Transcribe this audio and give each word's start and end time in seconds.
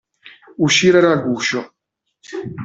Uscire 0.65 0.99
dal 0.99 1.21
guscio. 1.21 1.75